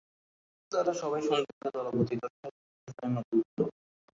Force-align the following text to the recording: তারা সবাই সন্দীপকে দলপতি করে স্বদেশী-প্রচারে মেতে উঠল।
তারা 0.71 0.91
সবাই 1.01 1.21
সন্দীপকে 1.27 1.67
দলপতি 1.75 2.15
করে 2.19 2.33
স্বদেশী-প্রচারে 2.35 3.07
মেতে 3.13 3.33
উঠল। 3.37 3.59